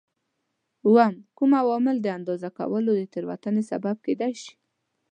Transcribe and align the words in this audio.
اووم: 0.85 1.15
کوم 1.37 1.51
عوامل 1.61 1.97
د 2.01 2.07
اندازه 2.17 2.49
کولو 2.57 2.91
د 2.95 3.01
تېروتنې 3.13 3.63
سبب 3.71 3.95
کېدای 4.05 4.33
شي؟ 4.41 4.53